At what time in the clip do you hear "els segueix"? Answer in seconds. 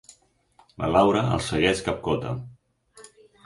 1.37-1.85